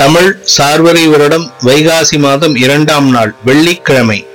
தமிழ் 0.00 0.36
சார்வரி 0.44 1.06
வருடம் 1.06 1.52
வைகாசி 1.62 2.18
மாதம் 2.18 2.54
இரண்டாம் 2.56 3.08
நாள் 3.10 3.34
வெள்ளிக்கிழமை. 3.44 4.26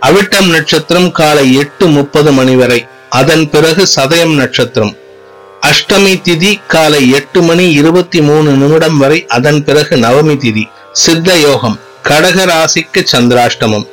அவிட்டம் 0.00 0.48
நட்சத்திரம் 0.50 1.12
காலை 1.12 1.54
எட்டு 1.54 1.86
முப்பது 1.86 2.32
மணி 2.32 2.54
வரை. 2.54 2.86
அதன் 3.08 3.50
பிறகு 3.50 3.86
சதயம் 3.96 4.34
நட்சத்திரம். 4.34 4.96
அஷ்டமி 5.66 6.14
திதி 6.26 6.60
காலை 6.66 7.10
எட்டு 7.10 7.42
மணி 7.42 7.72
இருபத்தி 7.72 8.20
மூணு 8.20 8.50
நிமிடம் 8.50 8.98
வரை 8.98 9.26
அதன் 9.26 9.64
பிறகு 9.64 9.96
நவமி 9.96 10.36
திதி. 10.44 10.64
சித்த 10.92 11.34
யோகம் 11.34 11.80
கடக 12.08 12.46
ராசிக்கு 12.52 13.06
சந்திராஷ்டமம். 13.12 13.86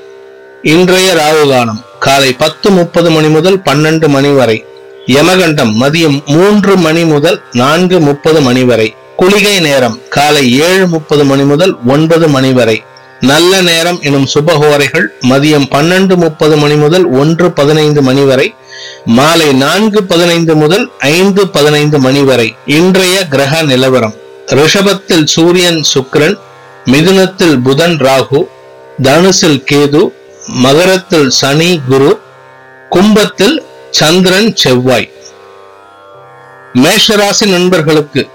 இன்றைய 0.62 1.14
ராகுகாலம் 1.14 1.82
காலை 2.00 2.34
பத்து 2.34 2.72
முப்பது 2.72 3.12
மணி 3.12 3.28
முதல் 3.28 3.62
பன்னெண்டு 3.66 4.08
மணி 4.08 4.30
வரை. 4.30 4.66
யமகண்டம் 5.08 5.74
மதியம் 5.82 6.26
மூன்று 6.26 6.78
மணி 6.78 7.06
முதல் 7.06 7.42
நான்கு 7.52 8.00
முப்பது 8.00 8.42
மணி 8.42 8.64
வரை. 8.64 8.96
குளிகை 9.20 9.60
நேரம் 9.60 9.96
காலை 10.10 10.60
ஏழு 10.60 10.88
முப்பது 10.88 11.24
மணி 11.26 11.44
முதல் 11.44 11.74
ஒன்பது 11.88 12.28
மணி 12.28 12.52
வரை. 12.52 12.84
நல்ல 13.20 13.62
நேரம் 13.62 14.00
எனும் 14.02 14.28
சுபகோரைகள் 14.34 15.08
மதியம் 15.30 15.66
பன்னெண்டு 15.72 16.16
முப்பது 16.16 16.58
மணி 16.58 16.76
முதல் 16.76 17.06
ஒன்று 17.06 17.52
பதினைந்து 17.52 18.02
மணி 18.02 18.24
வரை. 18.24 18.56
மாலை 19.06 19.54
நான்கு 19.54 20.04
பதினைந்து 20.04 20.56
முதல் 20.56 20.92
ஐந்து 21.00 21.48
பதினைந்து 21.48 22.00
மணி 22.00 22.22
வரை. 22.22 22.56
இன்றைய 22.66 23.28
கிரக 23.28 23.62
நிலவரம். 23.62 24.16
ரிஷபத்தில் 24.46 25.26
சூரியன் 25.26 25.84
சுக்கிரன் 25.94 26.38
மிதுனத்தில் 26.86 27.62
புதன் 27.62 27.98
ராகு 27.98 28.42
தனுசில் 29.02 29.62
கேது 29.72 30.04
மகரத்தில் 30.48 31.30
சனி 31.30 31.80
குரு 31.90 32.20
கும்பத்தில் 32.90 33.64
சந்திரன் 33.92 34.56
செவ்வாய். 34.56 35.12
மேஷராசி 36.74 37.46
நண்பர்களுக்கு 37.46 38.30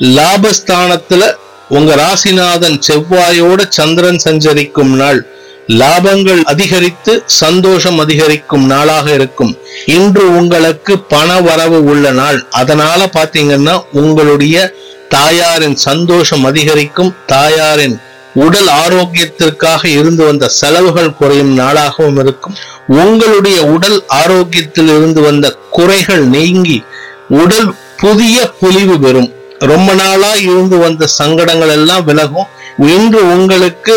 லாபஸ்தானத்துல 0.00 1.36
உங்க 1.68 1.94
ராசிநாதன் 1.94 2.80
செவ்வாயோட 2.88 3.68
சந்திரன் 3.68 4.18
சஞ்சரிக்கும் 4.18 4.96
நாள். 4.96 5.26
லாபங்கள் 5.66 6.42
அதிகரித்து 6.42 7.22
சந்தோஷம் 7.26 7.98
அதிகரிக்கும் 7.98 8.66
நாளாக 8.66 9.12
இருக்கும். 9.12 9.58
இன்று 9.86 10.36
உங்களுக்கு 10.36 10.98
பண 10.98 11.40
வரவு 11.40 11.84
உள்ள 11.84 12.10
நாள். 12.10 12.46
அதனால 12.50 13.10
பாத்தீங்கன்னா 13.12 13.84
உங்களுடைய 13.92 14.74
தாயாரின் 15.08 15.76
சந்தோஷம் 15.76 16.44
அதிகரிக்கும். 16.44 17.14
தாயாரின் 17.26 17.98
உடல் 18.34 18.66
ஆரோக்கியத்திற்காக 18.66 19.86
இருந்து 19.86 20.24
வந்த 20.24 20.48
செலவுகள் 20.48 21.14
குறையும் 21.14 21.58
நாளாகவும் 21.58 22.18
இருக்கும். 22.18 22.54
உங்களுடைய 22.86 23.64
உடல் 23.64 24.04
ஆரோக்கியத்தில் 24.08 24.88
இருந்து 24.88 25.20
வந்த 25.20 25.56
குறைகள் 25.70 26.24
நீங்கி 26.26 26.84
உடல் 27.28 27.74
புதிய 27.96 28.50
பொலிவு 28.60 29.00
பெறும். 29.00 29.32
ரொம்ப 29.70 29.92
நாளா 29.92 30.34
இருந்து 30.34 30.76
வந்த 30.78 31.06
சங்கடங்கள் 31.06 31.68
எல்லாம் 31.68 32.04
விலகும். 32.04 32.48
இன்று 32.78 33.20
உங்களுக்கு 33.34 33.94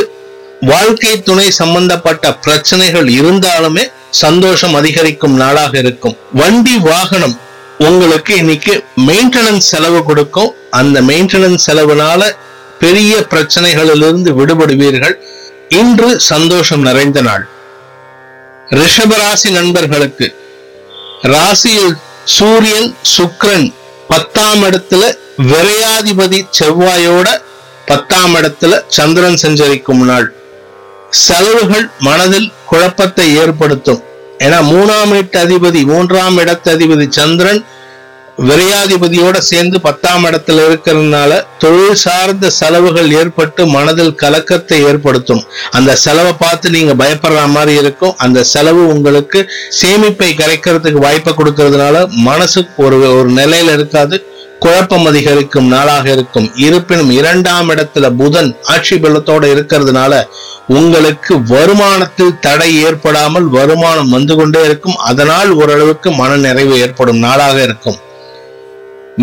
வாழ்க்கை 0.61 1.21
துணை 1.21 1.52
சம்பந்தப்பட்ட 1.52 2.33
பிரச்சனைகள் 2.33 3.08
இருந்தாலுமே 3.08 3.83
சந்தோஷம் 4.09 4.73
அதிகரிக்கும் 4.73 5.36
நாளாக 5.36 5.77
இருக்கும். 5.77 6.17
வண்டி 6.33 6.75
வாகனம் 6.77 7.39
உங்களுக்கு 7.77 8.36
இன்னைக்கு 8.36 8.83
மெயின்டெனன்ஸ் 9.08 9.70
செலவு 9.71 10.04
கொடுக்கும். 10.04 10.54
அந்த 10.70 11.02
மெயின்டெனன்ஸ் 11.02 11.65
செலவுனால 11.65 12.21
பெரிய 12.80 13.25
பிரச்சனைகளிலிருந்து 13.30 14.31
விடுபடுவீர்கள். 14.39 15.15
இன்று 15.70 16.20
சந்தோஷம் 16.20 16.81
நிறைந்த 16.81 17.21
நாள். 17.21 17.45
ரிஷபராசி 18.70 19.49
நண்பர்களுக்கு 19.52 20.27
ராசியில் 21.21 21.93
சூரியன் 22.23 22.89
சுக்ரன் 23.17 23.67
பத்தாம் 24.08 24.64
இடத்துல 24.64 25.04
விரையாதிபதி 25.38 26.46
செவ்வாயோட 26.60 27.28
பத்தாம் 27.86 28.36
இடத்துல 28.36 28.82
சந்திரன் 28.88 29.36
சஞ்சரிக்கும் 29.36 30.04
நாள். 30.06 30.34
செலவுகள் 31.10 31.90
மனதில் 32.00 32.52
குழப்பத்தை 32.66 33.36
ஏற்படுத்தும். 33.36 34.04
ஏன்னா 34.40 34.60
மூணாம் 34.72 35.12
இடத்து 35.14 35.38
அதிபதி 35.46 35.86
மூன்றாம் 35.86 36.38
இடத்து 36.38 36.70
அதிபதி 36.76 37.08
சந்திரன் 37.10 37.66
விரையாதிபதியோட 38.38 39.38
சேர்ந்து 39.38 39.82
பத்தாம் 39.82 40.26
இடத்துல 40.26 40.64
இருக்கிறதுனால 40.68 41.44
தொழில் 41.58 41.96
சார்ந்த 41.96 42.50
செலவுகள் 42.50 43.12
ஏற்பட்டு 43.12 43.67
மனதில் 43.67 44.16
கலக்கத்தை 44.16 44.84
ஏற்படுத்தும். 44.84 45.44
அந்த 45.72 45.96
செலவை 45.96 46.34
பார்த்து 46.34 46.70
நீங்க 46.70 47.06
பயப்படுற 47.06 47.48
மாதிரி 47.48 47.78
இருக்கும். 47.78 48.16
அந்த 48.17 48.44
செலவு 48.44 48.88
உங்களுக்கு 48.88 49.50
சேமிப்பை 49.82 50.32
கரைக்கிறதுக்கு 50.42 51.06
வாய்ப்பை 51.08 51.34
கொடுக்கறதுனால 51.34 52.08
மனசுக்கு 52.10 52.84
ஒரு 52.84 53.17
ஒரு 53.20 53.32
நிலையில 53.32 53.73
இருக்காது. 53.73 54.26
குழப்பம் 54.65 55.08
அதிகரிக்கும் 55.09 55.67
நாளாக 55.73 56.05
இருக்கும். 56.15 56.48
இருப்பினும் 56.65 57.11
இரண்டாம் 57.20 57.67
இடத்துல 57.73 58.05
புதன் 58.21 58.49
ஆட்சி 58.73 58.95
பலத்தோட 59.03 59.43
இருக்கிறதுனால 59.55 60.14
உங்களுக்கு 60.77 61.33
வருமானத்தில் 61.53 62.39
தடை 62.45 62.70
ஏற்படாமல் 62.86 63.48
வருமானம் 63.58 64.14
வந்து 64.15 64.33
கொண்டே 64.36 64.61
இருக்கும். 64.70 64.98
அதனால் 65.09 65.52
ஓரளவுக்கு 65.59 66.11
மன 66.21 66.31
நிறைவு 66.45 66.75
ஏற்படும் 66.86 67.21
நாளாக 67.25 67.58
இருக்கும். 67.67 67.99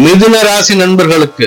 மிதுன 0.05 0.35
ராசி 0.49 0.75
நண்பர்களுக்கு 0.83 1.47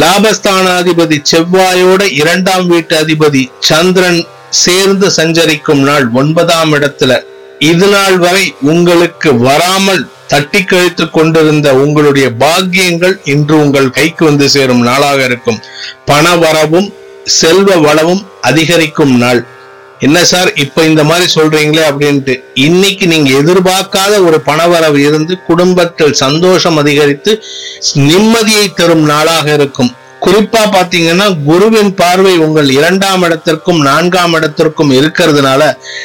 லாபஸ்தானாதிபதி 0.00 1.16
செவ்வாயோட 1.30 2.02
இரண்டாம் 2.22 2.66
வீட்டு 2.72 2.94
அதிபதி 3.02 3.42
சந்திரன் 3.68 4.20
சேர்ந்து 4.64 5.06
சஞ்சரிக்கும் 5.18 5.82
நாள் 5.88 6.06
ஒன்பதாம் 6.20 6.72
இடத்துல. 6.76 7.12
இது 7.70 7.86
நாள் 7.94 8.16
வரை 8.24 8.44
உங்களுக்கு 8.72 9.30
வராமல் 9.46 10.02
தட்டி 10.30 10.60
கழித்து 10.64 11.04
கொண்டிருந்த 11.10 11.68
உங்களுடைய 11.74 12.26
பாக்கியங்கள் 12.42 13.14
இன்று 13.24 13.54
உங்கள் 13.64 13.94
கைக்கு 13.98 14.24
வந்து 14.24 14.48
சேரும் 14.48 14.82
நாளாக 14.88 15.24
இருக்கும். 15.24 15.58
பண 16.04 16.34
வரவும் 16.36 16.88
செல்வ 17.24 17.76
வளமும் 17.86 18.22
அதிகரிக்கும் 18.40 19.14
நாள். 19.16 19.40
என்ன 19.98 20.18
சார் 20.24 20.50
இப்ப 20.64 20.84
இந்த 20.90 21.02
மாதிரி 21.04 21.26
சொல்றீங்களே 21.34 21.82
அப்படின்ட்டு. 21.90 22.34
இன்னைக்கு 22.54 23.06
நீங்க 23.06 23.30
எதிர்பார்க்காத 23.40 24.12
ஒரு 24.26 24.38
பணவரவு 24.46 25.00
இருந்து 25.08 25.34
குடும்பத்தில் 25.46 26.18
சந்தோஷம் 26.24 26.76
அதிகரித்து 26.76 27.32
நிம்மதியை 28.10 28.66
தரும் 28.74 29.04
நாளாக 29.04 29.52
இருக்கும். 29.52 29.92
குறிப்பா 30.20 30.62
பாத்தீங்கன்னா 30.72 31.26
குருவின் 31.44 31.94
பார்வை 31.94 32.36
உங்கள் 32.36 32.70
இரண்டாம் 32.70 33.22
இடத்திற்கும் 33.22 33.80
நான்காம் 33.80 34.34
இடத்திற்கும் 34.34 34.90
இருக்கிறதுனால 34.90 35.62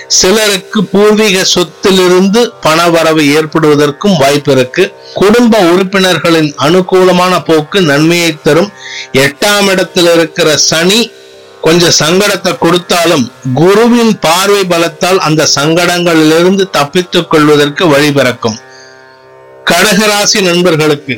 சிலருக்கு 0.07 0.83
பூர்வீக 0.83 1.43
சொத்திலிருந்து 1.43 2.41
பணவரவு 2.63 3.23
ஏற்படுவதற்கும் 3.37 4.15
வாய்ப்பு 4.17 4.51
இருக்கு. 4.51 4.83
குடும்ப 5.13 5.59
உறுப்பினர்களின் 5.71 6.53
அனுகூலமான 6.57 7.33
போக்கு 7.43 7.81
நன்மையை 7.81 8.39
தரும். 8.43 8.71
எட்டாம் 9.13 9.69
இடத்தில் 9.69 10.09
இருக்கிற 10.13 10.57
சனி 10.57 10.99
கொஞ்சம் 11.61 11.97
சங்கடத்தை 11.99 12.57
கொடுத்தாலும் 12.57 13.25
குருவின் 13.53 14.13
பார்வை 14.19 14.63
பலத்தால் 14.63 15.17
அந்த 15.17 15.47
சங்கடங்களிலிருந்து 15.55 16.69
தப்பித்துக் 16.71 17.29
கொள்வதற்கு 17.29 17.85
வழிபிறக்கும் 17.87 18.57
கடகராசி 19.65 20.41
நண்பர்களுக்கு 20.41 21.15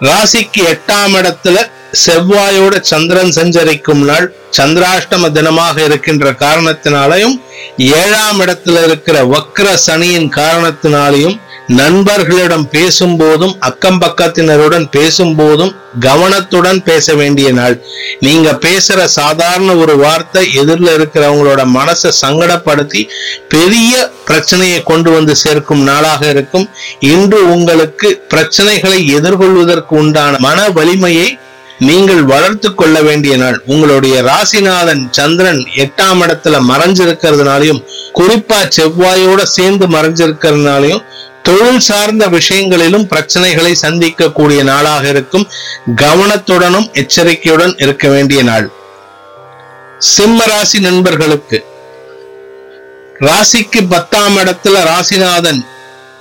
ராசிக்கு 0.00 0.60
எட்டாம் 0.64 1.16
இடத்துல 1.16 1.56
செவ்வாயோட 1.92 2.80
சந்திரன் 2.80 3.32
சஞ்சரிக்கும் 3.32 4.04
நாள் 4.04 4.34
சந்திராஷ்டம 4.56 5.30
தினமாக 5.32 5.84
இருக்கின்ற 5.84 6.30
காரணத்தினாலையும் 6.30 7.36
ஏழாம் 7.76 8.40
இடத்துல 8.40 8.82
இருக்கிற 8.84 9.24
வக்ர 9.24 9.74
சனியின் 9.74 10.28
காரணத்தினாலையும் 10.28 11.36
நண்பர்களிடம் 11.66 12.68
பேசும் 12.70 13.16
போதும் 13.16 13.56
அக்கம் 13.58 14.00
பக்கத்தினருடன் 14.00 14.86
பேசும் 14.90 15.34
போதும் 15.34 15.76
கவனத்துடன் 16.00 16.82
பேச 16.82 17.14
வேண்டிய 17.14 17.52
நாள். 17.52 17.82
நீங்க 18.20 18.52
பேசுற 18.52 19.04
சாதாரண 19.04 19.74
ஒரு 19.74 19.96
வார்த்தை 19.96 20.54
எதிரில் 20.54 20.88
இருக்கிறவங்களோட 20.88 21.64
மனசை 21.74 22.12
சங்கடப்படுத்தி 22.26 23.08
பெரிய 23.48 24.12
பிரச்சனையை 24.24 24.82
கொண்டு 24.82 25.10
வந்து 25.10 25.36
சேர்க்கும் 25.36 25.82
நாளாக 25.82 26.28
இருக்கும். 26.28 26.68
இன்று 26.98 27.50
உங்களுக்கு 27.50 28.24
பிரச்சனைகளை 28.34 29.00
எதிர்கொள்வதற்கு 29.18 29.94
உண்டான 30.02 30.36
மன 30.38 30.68
வலிமையை 30.68 31.38
நீங்கள் 31.78 32.22
வளர்த்து 32.22 32.74
கொள்ள 32.74 33.02
வேண்டிய 33.02 33.36
நாள். 33.36 33.62
உங்களுடைய 33.66 34.22
ராசிநாதன் 34.22 35.08
சந்திரன் 35.10 35.60
எட்டாம் 35.74 36.20
இடத்துல 36.22 36.56
மறைஞ்சிருக்கிறதுனாலையும் 36.70 37.84
குறிப்பா 38.14 38.58
செவ்வாயோட 38.76 39.42
சேர்ந்து 39.42 39.86
மறைஞ்சிருக்கிறதுனாலையும் 39.86 41.04
தொழில் 41.42 41.80
சார்ந்த 41.80 42.26
விஷயங்களிலும் 42.26 43.08
பிரச்சனைகளை 43.12 43.74
சந்திக்கக்கூடிய 43.82 44.62
நாளாக 44.62 45.08
இருக்கும். 45.08 45.48
கவனத்துடனும் 45.96 46.90
எச்சரிக்கையுடன் 46.92 47.74
இருக்க 47.78 48.08
வேண்டிய 48.08 48.42
நாள். 48.42 48.70
சிம்ம 49.98 50.44
ராசி 50.44 50.80
நண்பர்களுக்கு 50.80 51.64
ராசிக்கு 53.20 53.88
பத்தாம் 53.88 54.36
இடத்துல 54.36 54.76
ராசிநாதன் 54.84 55.66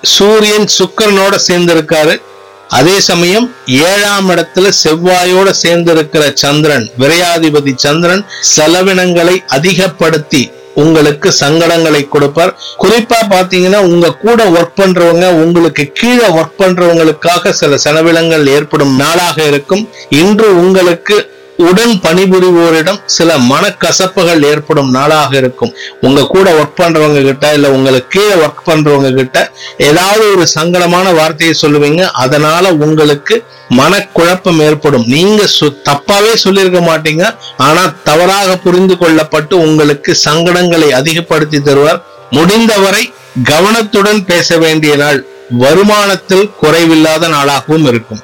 சூரியன் 0.02 0.68
சுக்கரனோட 0.78 1.36
சேர்ந்திருக்காரு. 1.48 2.22
அதே 2.70 3.00
சமயம் 3.00 3.56
ஏழாம் 3.66 4.30
இடத்துல 4.30 4.72
செவ்வாயோட 4.84 5.52
சேர்ந்திருக்கிற 5.64 6.34
சந்திரன் 6.34 6.90
விரையாதிபதி 7.00 7.74
சந்திரன் 7.76 8.26
செலவினங்களை 8.56 9.36
அதிகப்படுத்தி 9.48 10.52
உங்களுக்கு 10.74 11.34
சங்கடங்களை 11.40 12.08
கொடுப்பார். 12.08 12.52
குறிப்பா 12.84 13.20
பாத்தீங்கன்னா 13.30 13.80
உங்க 13.92 14.14
கூட 14.14 14.44
ஒர்க் 14.46 14.76
பண்றவங்க 14.76 15.28
உங்களுக்கு 15.44 15.92
கீழே 15.92 16.28
ஒர்க் 16.40 16.60
பண்றவங்களுக்காக 16.60 17.50
சில 17.50 17.78
செலவினங்கள் 17.84 18.48
ஏற்படும் 18.48 18.96
நாளாக 18.96 19.44
இருக்கும். 19.44 19.90
இன்று 20.10 20.60
உங்களுக்கு 20.60 21.18
உடன் 21.66 21.94
பணிபுரிவோரிடம் 22.04 23.00
சில 23.06 23.30
மனக்கசப்புகள் 23.52 24.42
ஏற்படும் 24.50 24.90
நாளாக 24.96 25.32
இருக்கும். 25.38 25.72
உங்க 26.02 26.26
கூட 26.34 26.48
ஒர்க் 26.60 26.80
பண்றவங்க 26.82 27.22
கிட்ட 27.28 27.54
இல்ல 27.54 27.72
உங்களுக்கு 27.72 28.10
கீழே 28.16 28.36
ஒர்க் 28.46 28.62
பண்றவங்க 28.66 29.10
கிட்ட 29.14 29.38
ஏதாவது 29.78 30.24
ஒரு 30.34 30.44
சங்கடமான 30.56 31.14
வார்த்தையை 31.20 31.56
சொல்லுவீங்க 31.62 32.04
அதனால 32.24 32.74
உங்களுக்கு 32.86 33.38
மனக்குழப்பம் 33.80 34.60
ஏற்படும். 34.68 35.06
நீங்க 35.16 35.44
தப்பாவே 35.90 36.34
சொல்லியிருக்க 36.44 36.82
மாட்டீங்க 36.90 37.24
ஆனா 37.68 37.84
தவறாக 38.10 38.58
புரிந்து 38.66 38.98
கொள்ளப்பட்டு 39.02 39.54
உங்களுக்கு 39.54 40.14
சங்கடங்களை 40.26 40.90
அதிகப்படுத்தி 41.00 41.58
தருவார். 41.58 42.02
முடிந்தவரை 42.30 43.04
கவனத்துடன் 43.52 44.22
பேச 44.26 44.58
வேண்டிய 44.58 44.94
நாள் 44.96 45.20
வருமானத்தில் 45.60 46.48
குறைவில்லாத 46.62 47.28
நாளாகவும் 47.36 47.88
இருக்கும். 47.92 48.22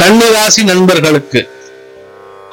கன்னிராசி 0.00 0.62
நண்பர்களுக்கு 0.70 1.40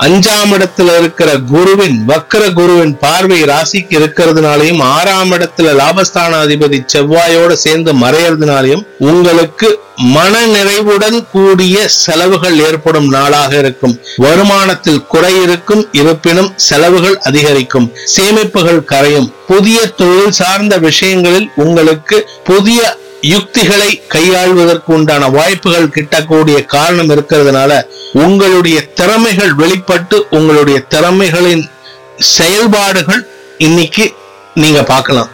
அஞ்சாம் 0.03 0.51
இடத்துல 0.51 0.97
இருக்கிற 0.97 1.37
குருவின் 1.37 2.09
வக்கர 2.09 2.53
குருவின் 2.53 2.97
பார்வை 2.97 3.43
ராசிக்கு 3.43 3.97
இருக்கிறதுனாலையும் 3.97 4.81
ஆறாம் 4.81 5.31
இடத்துல 5.31 5.81
லாபஸ்தானாதிபதி 5.81 6.79
செவ்வாயோட 6.93 7.51
சேர்ந்து 7.53 7.93
மறையறதுனாலையும் 7.93 8.83
உங்களுக்கு 8.97 9.79
மன 9.95 10.45
நிறைவுடன் 10.45 11.27
கூடிய 11.31 11.87
செலவுகள் 11.87 12.59
ஏற்படும் 12.59 13.07
நாளாக 13.07 13.57
இருக்கும். 13.57 13.99
வருமானத்தில் 14.17 15.07
குறை 15.07 15.41
இருக்கும் 15.41 15.87
இருப்பினும் 15.91 16.53
செலவுகள் 16.55 17.17
அதிகரிக்கும். 17.17 17.91
சேமிப்புகள் 18.17 18.85
கரையும். 18.85 19.33
புதிய 19.47 19.85
தொழில் 19.85 20.31
சார்ந்த 20.31 20.77
விஷயங்களில் 20.77 21.51
உங்களுக்கு 21.55 22.29
புதிய 22.43 22.97
யுக்திகளை 23.21 24.03
கையாள்வதற்கு 24.07 24.93
உண்டான 24.93 25.27
வாய்ப்புகள் 25.29 25.93
கிட்டக்கூடிய 25.95 26.65
காரணம் 26.65 27.09
இருக்கிறதுனால 27.09 27.71
உங்களுடைய 28.13 28.85
திறமைகள் 28.93 29.53
வெளிப்பட்டு 29.53 30.27
உங்களுடைய 30.29 30.79
திறமைகளின் 30.89 31.69
செயல்பாடுகள் 32.15 33.27
இன்னைக்கு 33.57 34.15
நீங்க 34.53 34.83
பார்க்கலாம். 34.83 35.29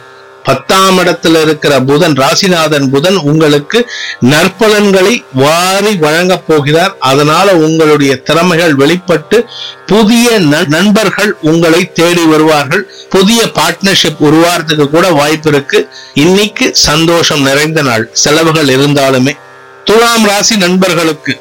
பத்தாம் 0.48 0.98
இடத்துல 0.98 1.40
இருக்கிற 1.40 1.80
புதன் 1.80 2.12
ராசிநாதன் 2.12 2.90
புதன் 2.90 3.16
உங்களுக்கு 3.16 3.90
நற்பலன்களை 4.20 5.24
வாரி 5.32 5.94
வழங்கப் 5.94 6.46
போகிறார். 6.46 6.96
அதனால 7.00 7.56
உங்களுடைய 7.56 8.16
திறமைகள் 8.16 8.74
வெளிப்பட்டு 8.74 9.44
புதிய 9.86 10.40
ந- 10.40 10.66
நண்பர்கள் 10.66 11.36
உங்களை 11.42 11.92
தேடி 11.92 12.24
வருவார்கள். 12.24 12.90
புதிய 13.08 13.44
பார்ட்னர்ஷிப் 13.44 14.20
உருவாரத்துக்கு 14.20 14.90
கூட 14.90 15.10
வாய்ப்பு 15.10 15.50
இருக்கு. 15.50 15.88
இன்னைக்கு 16.14 16.70
சந்தோஷம் 16.74 17.42
நிறைந்த 17.42 17.82
நாள் 17.82 18.10
செலவுகள் 18.12 18.66
இருந்தாலுமே. 18.66 19.38
துலாம் 19.84 20.24
ராசி 20.24 20.56
நண்பர்களுக்கு 20.56 21.40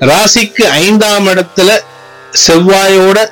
ராசிக்கு 0.00 0.62
ஐந்தாம் 0.62 1.26
இடத்துல 1.26 1.80
செவ்வாயோட 2.46 3.28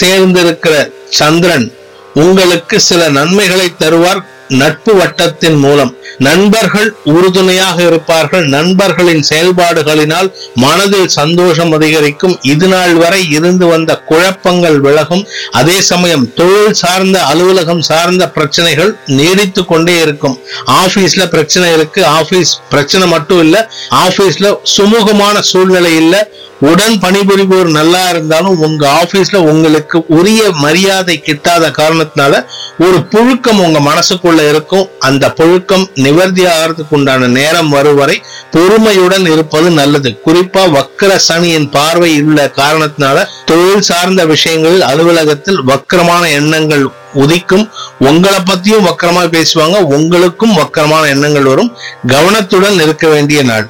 சேர்ந்திருக்கிற 0.00 0.90
சந்திரன் 1.10 1.72
உங்களுக்கு 2.14 2.80
சில 2.80 3.08
நன்மைகளை 3.08 3.72
தருவார். 3.78 4.30
நட்பு 4.48 4.94
வட்டத்தின் 4.94 5.58
மூலம் 5.58 5.96
நண்பர்கள் 6.18 6.96
உறுதுணையாக 7.04 7.82
இருப்பார்கள். 7.82 8.46
நண்பர்களின் 8.46 9.24
செயல்பாடுகளினால் 9.30 10.32
மனதில் 10.54 11.08
சந்தோஷம் 11.08 11.72
அதிகரிக்கும். 11.72 12.38
இது 12.42 12.68
நாள் 12.68 12.94
வரை 12.94 13.30
இருந்து 13.30 13.66
வந்த 13.66 13.96
குழப்பங்கள் 13.98 14.80
விலகும். 14.80 15.26
அதே 15.50 15.80
சமயம் 15.80 16.34
தொழில் 16.34 16.72
சார்ந்த 16.72 17.22
அலுவலகம் 17.22 17.80
சார்ந்த 17.80 18.28
பிரச்சனைகள் 18.28 18.96
நீடித்து 19.06 19.64
கொண்டே 19.64 20.00
இருக்கும். 20.00 20.38
ஆபீஸ்ல 20.66 21.28
பிரச்சனை 21.28 21.72
இருக்கு. 21.72 22.06
ஆபீஸ் 22.06 22.58
பிரச்சனை 22.68 23.08
மட்டும் 23.08 23.40
இல்ல 23.40 23.70
ஆபீஸ்ல 23.90 24.58
சுமூகமான 24.76 25.38
சூழ்நிலை 25.40 25.96
இல்ல. 25.96 26.30
உடன் 26.60 26.98
பணிபுரிபவர் 27.00 27.70
நல்லா 27.70 28.08
இருந்தாலும் 28.08 28.58
உங்க 28.58 28.88
ஆபீஸ்ல 28.88 29.36
உங்களுக்கு 29.36 30.04
உரிய 30.08 30.50
மரியாதை 30.52 31.22
கிட்டாத 31.26 31.70
காரணத்தினால 31.70 32.46
ஒரு 32.78 32.98
புழுக்கம் 33.10 33.58
உங்க 33.58 33.78
மனசுக்குள்ள 33.80 34.31
இருக்கும். 34.38 34.88
அந்த 34.98 35.28
புழுக்கம் 35.28 35.86
நிவர்த்தி 35.94 36.44
ஆகிறதுக்கு 36.44 36.90
உண்டான 36.90 37.26
நேரம் 37.26 37.68
வரும் 37.68 37.94
வரை 37.94 38.22
பொறுமையுடன் 38.50 39.32
இருப்பது 39.32 39.70
நல்லது. 39.70 40.20
குறிப்பா 40.26 40.66
வக்கர 40.76 41.16
சனியின் 41.16 41.70
பார்வை 41.70 42.22
உள்ள 42.22 42.50
காரணத்தினால 42.56 43.26
தொழில் 43.44 43.80
சார்ந்த 43.80 44.26
விஷயங்களில் 44.26 44.80
அலுவலகத்தில் 44.80 45.62
வக்கரமான 45.66 46.30
எண்ணங்கள் 46.30 46.88
உதிக்கும். 47.14 47.68
உங்களை 47.98 48.38
பத்தியும் 48.38 48.86
வக்கரமா 48.86 49.42
பேசுவாங்க. 49.42 49.80
உங்களுக்கும் 49.80 50.56
வக்கரமான 50.56 51.08
எண்ணங்கள் 51.08 51.42
வரும். 51.42 51.76
கவனத்துடன் 52.06 52.80
இருக்க 52.80 53.08
வேண்டிய 53.08 53.42
நாள். 53.42 53.68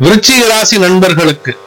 விருச்சிக 0.00 0.48
ராசி 0.48 0.78
நண்பர்களுக்கு 0.78 1.58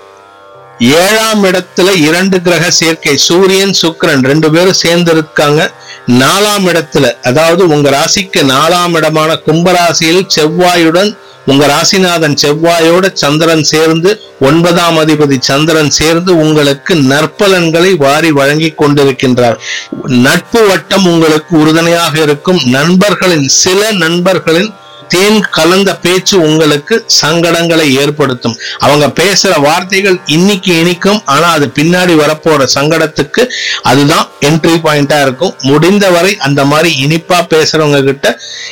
ஏழாம் 0.80 1.44
இடத்துல 1.44 1.90
இரண்டு 1.94 2.42
கிரக 2.42 2.72
சேர்க்கை 2.72 3.18
சூரியன் 3.18 3.74
சுக்கிரன் 3.74 4.24
ரெண்டு 4.24 4.52
பேரும் 4.52 4.74
சேர்ந்து 4.74 5.12
இருக்காங்க 5.12 5.72
நாலாம் 6.08 6.68
இடத்துல 6.68 7.06
அதாவது 7.24 7.68
உங்க 7.68 7.90
ராசிக்கு 7.90 8.42
நாலாம் 8.44 8.96
இடமான 8.96 9.40
கும்பராசியில் 9.48 10.24
செவ்வாயுடன் 10.36 11.18
உங்க 11.46 11.66
ராசிநாதன் 11.68 12.36
செவ்வாயோட 12.42 13.14
சந்திரன் 13.14 13.64
சேர்ந்து 13.64 14.10
ஒன்பதாம் 14.40 14.98
அதிபதி 14.98 15.38
சந்திரன் 15.40 15.90
சேர்ந்து 15.90 16.38
உங்களுக்கு 16.38 16.96
நற்பலன்களை 16.96 17.98
வாரி 17.98 18.32
வழங்கி 18.32 18.74
கொண்டிருக்கின்றார். 18.78 19.58
நட்பு 20.04 20.68
வட்டம் 20.68 21.06
உங்களுக்கு 21.06 21.58
உறுதுணையாக 21.58 22.22
இருக்கும். 22.22 22.62
நண்பர்களின் 22.66 23.48
சில 23.48 23.92
நண்பர்களின் 23.92 24.74
தேன் 25.14 25.40
கலந்த 25.58 25.92
பேச்சு 26.06 26.36
உங்களுக்கு 26.48 26.96
சங்கடங்களை 27.22 27.88
ஏற்படுத்தும். 28.02 28.56
அவங்க 28.80 29.06
பேசுற 29.20 29.54
வார்த்தைகள் 29.62 30.18
இன்னைக்கு 30.26 30.72
இனிக்கும் 30.80 31.22
ஆனா 31.26 31.48
அது 31.58 31.68
பின்னாடி 31.76 32.16
வரப்போற 32.24 32.68
சங்கடத்துக்கு 32.76 33.44
அதுதான் 33.84 34.26
என்ட்ரி 34.42 34.76
பாயிண்டா 34.86 35.22
இருக்கும். 35.22 35.54
முடிந்தவரை 35.62 36.34
அந்த 36.48 36.64
மாதிரி 36.66 36.90
இனிப்பா 37.06 37.40
பேசுறவங்க 37.54 38.02
கிட்ட 38.04 38.28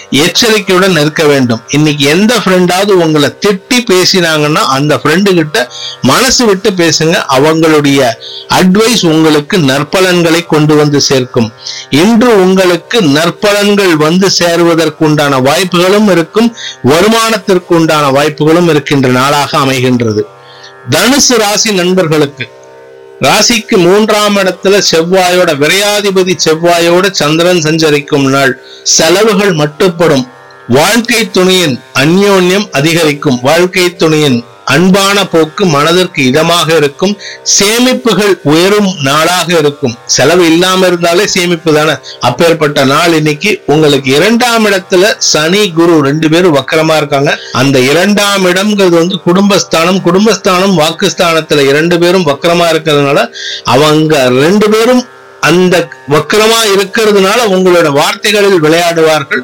எச்சரிக்கையுடன் 0.10 1.00
இருக்க 1.04 1.24
வேண்டும். 1.24 1.62
இன்னைக்கு 1.70 2.04
எந்த 2.16 2.34
ஃப்ரெண்டாவது 2.44 2.94
உங்களை 3.06 3.30
திட்டி 3.46 3.80
பேசினாங்கன்னா 3.92 4.64
அந்த 4.78 4.96
ஃப்ரெண்டு 4.96 5.34
கிட்ட 5.40 5.58
மனசு 6.02 6.46
விட்டு 6.46 6.70
பேசுங்க. 6.82 7.16
அவங்களுடைய 7.38 8.02
அட்வைஸ் 8.60 9.04
உங்களுக்கு 9.14 9.58
நற்பலன்களை 9.72 10.42
கொண்டு 10.46 10.76
வந்து 10.76 11.02
சேர்க்கும். 11.02 11.50
இன்று 11.90 12.32
உங்களுக்கு 12.42 12.98
நற்பலன்கள் 13.18 13.94
வந்து 14.06 14.30
சேருவதற்கு 14.40 15.06
உண்டான 15.06 15.40
வாய்ப்புகளும் 15.40 16.08
இருக்கும் 16.28 16.56
வருமானத்திற்கு 16.84 17.74
உண்டான 17.74 18.10
வாய்ப்புகளும் 18.10 18.70
இருக்கின்ற 18.70 19.10
நாளாக 19.10 19.58
அமைகின்றது. 19.58 20.22
தனுசு 20.90 21.38
ராசி 21.38 21.72
நண்பர்களுக்கு 21.72 22.48
ராசிக்கு 23.22 23.78
மூன்றாம் 23.78 24.36
இடத்துல 24.38 24.82
செவ்வாயோட 24.92 25.50
விரையாதிபதி 25.58 26.36
செவ்வாயோட 26.46 27.12
சந்திரன் 27.12 27.62
சஞ்சரிக்கும் 27.62 28.26
நாள். 28.26 28.62
செலவுகள் 28.84 29.56
மட்டுப்படும். 29.56 30.28
வாழ்க்கை 30.68 31.32
துணையின் 31.32 31.80
அந்யோன்யம் 32.00 32.70
அதிகரிக்கும். 32.72 33.40
வாழ்க்கை 33.42 33.96
துணையின் 33.96 34.44
அன்பான 34.74 35.18
போக்கு 35.34 35.64
மனதிற்கு 35.74 36.22
இதமாக 36.32 36.70
இருக்கும். 36.80 37.14
சேமிப்புகள் 37.58 38.34
உயரும் 38.52 38.90
நாளாக 39.08 39.50
இருக்கும். 39.62 39.96
செலவு 40.16 40.44
இல்லாம 40.52 40.88
இருந்தாலே 40.90 41.26
சேமிப்பு 41.36 41.74
தானே. 41.78 41.96
அப்பேற்பட்ட 42.30 42.86
நாள் 42.94 43.14
இன்னைக்கு 43.20 43.52
உங்களுக்கு 43.74 44.10
இரண்டாம் 44.20 44.66
இடத்துல 44.70 45.14
சனி 45.32 45.62
குரு 45.80 45.96
ரெண்டு 46.08 46.30
பேரும் 46.30 46.58
வக்கரமா 46.58 46.96
இருக்காங்க. 47.02 47.34
அந்த 47.62 47.80
இரண்டாம் 47.92 48.46
இடம்ங்கிறது 48.52 48.96
வந்து 49.02 49.20
குடும்பஸ்தானம் 49.28 50.02
குடும்பஸ்தானம் 50.08 50.78
வாக்குஸ்தானத்துல 50.82 51.66
இரண்டு 51.72 51.98
பேரும் 52.00 52.28
வக்கரமா 52.32 52.68
இருக்கிறதுனால 52.74 53.22
அவங்க 53.76 54.24
ரெண்டு 54.44 54.70
பேரும் 54.70 55.04
அந்த 55.50 55.76
வக்கரமா 56.16 56.60
இருக்கிறதுனால 56.76 57.40
உங்களோட 57.56 57.88
வார்த்தைகளில் 58.00 58.64
விளையாடுவார்கள். 58.66 59.44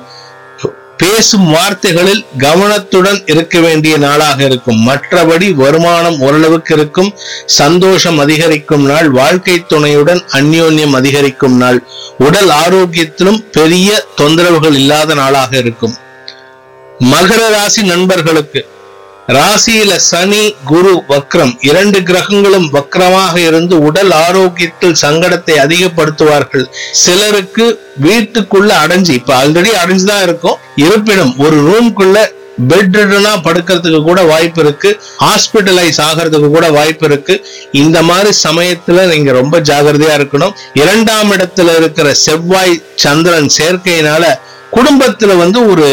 பேசும் 0.98 1.52
வார்த்தைகளில் 1.52 2.26
கவனத்துடன் 2.38 3.24
இருக்க 3.26 3.60
வேண்டிய 3.60 3.98
நாளாக 3.98 4.44
இருக்கும். 4.44 4.88
மற்றபடி 4.88 5.54
வருமானம் 5.54 6.20
ஓரளவுக்கு 6.20 6.76
இருக்கும். 6.76 7.14
சந்தோஷம் 7.46 8.18
அதிகரிக்கும் 8.18 8.86
நாள். 8.86 9.10
வாழ்க்கை 9.10 9.66
துணையுடன் 9.66 10.24
அந்யோன்யம் 10.32 10.92
அதிகரிக்கும் 10.92 11.58
நாள். 11.58 11.84
உடல் 12.18 12.50
ஆரோக்கியத்திலும் 12.50 13.46
பெரிய 13.52 14.06
தொந்தரவுகள் 14.18 14.74
இல்லாத 14.74 15.14
நாளாக 15.14 15.58
இருக்கும். 15.58 15.96
மகர 17.00 17.50
ராசி 17.50 17.84
நண்பர்களுக்கு 17.84 18.68
ராசியில 19.28 19.96
சனி 19.96 20.56
குரு 20.66 21.04
வக்ரம் 21.10 21.58
இரண்டு 21.62 22.04
கிரகங்களும் 22.04 22.70
வக்ரமாக 22.74 23.38
இருந்து 23.38 23.80
உடல் 23.80 24.12
ஆரோக்கியத்தில் 24.12 24.96
சங்கடத்தை 25.02 25.52
அதிகப்படுத்துவார்கள். 25.52 26.66
சிலருக்கு 26.92 27.80
வீட்டுக்குள்ள 28.02 28.72
அடைஞ்சு 28.86 29.10
இப்ப 29.10 29.46
ஆல்ரெடி 29.46 29.72
அடைஞ்சுதான் 29.86 30.22
இருக்கும். 30.22 30.58
இருப்பினும் 30.76 31.38
ஒரு 31.38 31.58
ரூம்குள்ள 31.62 32.32
பெட்ரிடனா 32.68 33.34
படுக்கிறதுக்கு 33.44 34.04
கூட 34.04 34.22
வாய்ப்பு 34.24 34.62
இருக்கு. 34.62 35.02
ஹாஸ்பிட்டலைஸ் 35.20 35.98
ஆகிறதுக்கு 35.98 36.48
கூட 36.48 36.72
வாய்ப்பு 36.72 37.06
இருக்கு. 37.06 37.46
இந்த 37.72 38.02
மாதிரி 38.02 38.30
சமயத்துல 38.48 39.08
நீங்க 39.08 39.32
ரொம்ப 39.32 39.60
ஜாகிரதையா 39.60 40.18
இருக்கணும். 40.20 40.54
இரண்டாம் 40.74 41.32
இடத்துல 41.32 41.76
இருக்கிற 41.76 42.14
செவ்வாய் 42.14 42.84
சந்திரன் 42.96 43.52
சேர்க்கையினால 43.58 44.38
குடும்பத்துல 44.76 45.38
வந்து 45.38 45.70
ஒரு 45.70 45.88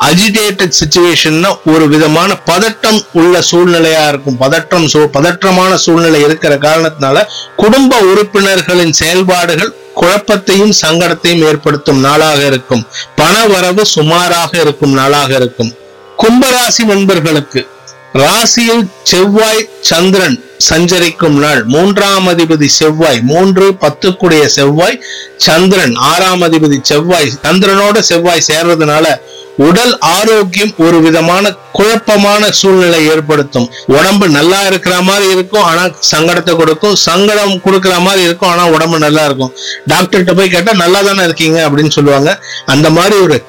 அஜிடேட்டட் 0.00 0.72
சுச்சுவேஷன்னா 0.84 1.56
ஒரு 1.66 1.88
விதமான 1.88 2.36
பதட்டம் 2.46 3.06
உள்ள 3.12 3.42
சூழ்நிலையா 3.50 4.08
இருக்கும். 4.08 4.36
பதற்றம் 4.36 4.86
சூ- 4.86 5.10
பதற்றமான 5.12 5.74
சூழ்நிலை 5.74 6.22
இருக்கிற 6.22 6.56
காரணத்தினால 6.56 7.24
குடும்ப 7.56 7.98
உறுப்பினர்களின் 7.98 8.92
செயல்பாடுகள் 8.92 9.74
குழப்பத்தையும் 9.96 10.72
சங்கடத்தையும் 10.86 11.40
ஏற்படுத்தும் 11.40 12.00
நாளாக 12.00 12.46
இருக்கும். 12.46 12.86
பண 13.16 13.46
வரவு 13.46 13.86
சுமாராக 13.86 14.60
இருக்கும் 14.60 14.92
நாளாக 14.92 15.34
இருக்கும். 15.34 15.74
கும்பராசி 16.18 16.84
நண்பர்களுக்கு 16.84 17.66
ராசியில் 18.12 18.90
செவ்வாய் 19.02 19.68
சந்திரன் 19.80 20.44
சஞ்சரிக்கும் 20.58 21.38
நாள். 21.38 21.64
மூன்றாம் 21.64 22.28
அதிபதி 22.28 22.66
செவ்வாய். 22.66 23.20
மூன்று 23.22 23.76
பத்துக்குடைய 23.80 24.44
செவ்வாய் 24.44 25.02
சந்திரன். 25.36 25.94
ஆறாம் 25.94 26.42
அதிபதி 26.42 26.78
செவ்வாய் 26.82 27.32
சந்திரனோட 27.42 27.98
செவ்வாய் 27.98 28.42
சேர்றதுனால 28.52 29.20
உடல் 29.56 29.98
ஆரோக்கியம் 29.98 30.74
ஒரு 30.78 31.00
விதமான 31.00 31.54
குழப்பமான 31.72 32.50
சூழ்நிலை 32.50 33.06
ஏற்படுத்தும். 33.06 33.70
உடம்பு 33.86 34.28
நல்லா 34.28 34.60
இருக்கிற 34.62 35.00
மாதிரி 35.00 35.30
இருக்கும் 35.30 35.62
ஆனா 35.62 35.84
சங்கடத்தை 36.10 36.56
கொடுக்கும். 36.56 36.96
சங்கடம் 36.96 37.60
கொடுக்கிற 37.60 37.98
மாதிரி 37.98 38.22
இருக்கும் 38.22 38.50
ஆனா 38.50 38.66
உடம்பு 38.66 38.98
நல்லா 38.98 39.24
இருக்கும். 39.24 39.54
டாக்டர்கிட்ட 39.88 40.36
போய் 40.36 40.48
கேட்டா 40.48 40.72
நல்லா 40.72 41.00
தானே 41.00 41.22
இருக்கீங்க? 41.22 41.70
அப்படின்னு 41.70 41.90
சொல்லுவாங்க. 41.90 42.42
அந்த 42.66 42.90
மாதிரி 42.90 43.16
ஒரு 43.16 43.44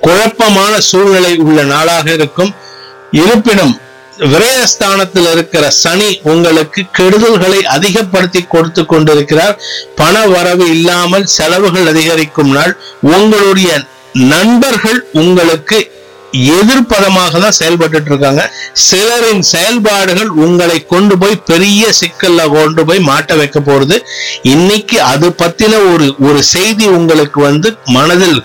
குழப்பமான 0.00 0.80
சூழ்நிலை 0.80 1.36
உள்ள 1.36 1.62
நாளாக 1.62 2.12
இருக்கும். 2.12 2.54
இருப்பினும் 3.10 3.80
விரயஸ்தானத்தில் 4.32 5.28
இருக்கிற 5.34 5.64
சனி 5.82 6.08
உங்களுக்கு 6.32 6.80
கெடுதல்களை 6.98 7.60
அதிகப்படுத்தி 7.74 8.42
கொடுத்து 8.54 8.86
கொண்டிருக்கிறார். 8.86 9.54
பண 10.00 10.14
வரவு 10.26 10.66
இல்லாமல் 10.76 11.28
செலவுகள் 11.36 11.90
அதிகரிக்கும் 11.92 12.52
நாள். 12.56 12.74
உங்களுடைய 13.16 13.70
நண்பர்கள் 14.34 14.98
உங்களுக்கு 15.22 15.78
எதிர்ப்பதமாக 16.58 17.38
தான் 17.42 17.56
செயல்பட்டு 17.58 18.10
இருக்காங்க. 18.10 18.42
சிலரின் 18.88 19.44
செயல்பாடுகள் 19.50 20.30
உங்களை 20.44 20.78
கொண்டு 20.92 21.14
போய் 21.18 21.42
பெரிய 21.50 21.92
சிக்கல்ல 22.00 22.48
கொண்டு 22.54 22.82
போய் 22.88 23.00
மாட்ட 23.10 23.36
வைக்க 23.36 23.58
போறது. 23.60 23.96
இன்னைக்கு 24.54 24.98
அது 25.12 25.28
பத்தின 25.42 25.78
ஒரு 25.92 26.08
ஒரு 26.28 26.42
செய்தி 26.54 26.86
உங்களுக்கு 26.98 27.40
வந்து 27.40 27.70
மனதில் 27.96 28.38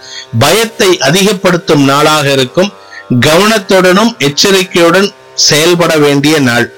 பயத்தை 0.44 0.90
அதிகப்படுத்தும் 1.10 1.84
நாளாக 1.92 2.32
இருக்கும். 2.38 2.72
கவனத்துடனும் 3.28 4.14
எச்சரிக்கையுடன் 4.28 5.10
செயல்பட 5.36 5.98
வேண்டிய 5.98 6.40
நாள். 6.40 6.72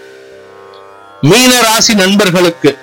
மீன 1.21 1.61
ராசி 1.61 1.93
நண்பர்களுக்கு 1.93 2.77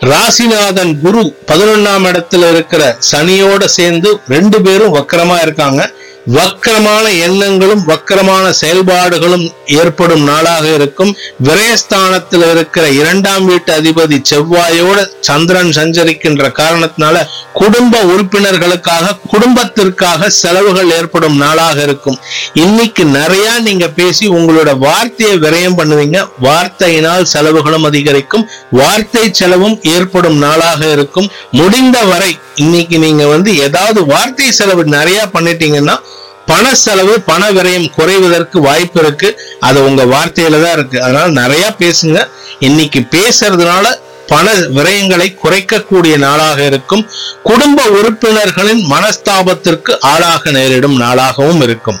ராசிநாதன் 0.00 1.00
குரு 1.00 1.36
பதினொன்னாம் 1.46 2.06
இடத்துல 2.06 2.50
இருக்கிற 2.50 2.98
சனியோட 3.12 3.64
சேர்ந்து 3.64 4.20
ரெண்டு 4.28 4.62
பேரும் 4.62 4.94
வக்கரமா 4.94 5.42
இருக்காங்க. 5.42 5.90
வக்கரமான 6.36 7.04
எண்ணங்களும் 7.26 7.82
வக்கரமான 7.88 8.50
செயல்பாடுகளும் 8.50 9.44
ஏற்படும் 9.66 10.22
நாளாக 10.22 10.74
இருக்கும். 10.74 11.16
விரயஸ்தானத்தில் 11.44 12.44
இருக்கிற 12.50 12.88
இரண்டாம் 12.88 13.44
வீட்டு 13.44 13.72
அதிபதி 13.80 14.16
செவ்வாயோட 14.30 14.98
சந்திரன் 15.20 15.68
சஞ்சரிக்கின்ற 15.68 16.50
காரணத்தினால 16.60 17.26
குடும்ப 17.52 18.02
உறுப்பினர்களுக்காக 18.04 19.14
குடும்பத்திற்காக 19.30 20.30
செலவுகள் 20.30 20.90
ஏற்படும் 20.90 21.36
நாளாக 21.36 21.82
இருக்கும். 21.82 22.18
இன்னைக்கு 22.54 23.04
நிறைய 23.04 23.46
நீங்க 23.58 23.88
பேசி 23.88 24.28
உங்களோட 24.28 24.78
வார்த்தையை 24.78 25.36
விரயம் 25.38 25.78
பண்ணுவீங்க. 25.78 26.28
வார்த்தையினால் 26.42 27.22
செலவுகளும் 27.22 27.84
அதிகரிக்கும். 27.84 28.48
வார்த்தை 28.70 29.28
செலவும் 29.32 29.78
ஏற்படும் 29.82 30.38
நாளாக 30.38 30.90
இருக்கும். 30.92 31.30
முடிந்த 31.50 31.98
வரை 32.04 32.38
இன்னைக்கு 32.62 32.98
நீங்க 32.98 33.24
வந்து 33.26 33.50
ஏதாவது 33.66 34.00
வார்த்தை 34.06 34.52
செலவு 34.58 34.84
நிறைய 34.96 35.20
பண்ணிட்டீங்கன்னா 35.34 35.96
பண 36.50 36.74
செலவு 36.74 37.14
பண 37.20 37.42
விரயம் 37.56 37.88
குறைவதற்கு 37.96 38.58
வாய்ப்பு 38.58 39.00
இருக்கு. 39.00 39.28
அது 39.60 39.78
உங்க 39.84 40.02
வார்த்தையில 40.04 40.58
தான் 40.64 40.76
இருக்கு. 40.78 41.02
அதனால 41.02 41.26
நிறைய 41.40 41.64
பேசுங்க. 41.78 42.20
இன்னைக்கு 42.58 43.00
பேசுறதுனால 43.14 43.86
பண 44.32 44.46
விரயங்களை 44.76 45.28
குறைக்கக்கூடிய 45.44 46.14
நாளாக 46.18 46.58
இருக்கும். 46.64 47.04
குடும்ப 47.42 47.82
உறுப்பினர்களின் 47.98 48.82
மனஸ்தாபத்திற்கு 48.94 49.94
ஆளாக 50.00 50.50
நேரிடும் 50.50 51.00
நாளாகவும் 51.00 51.62
இருக்கும். 51.62 52.00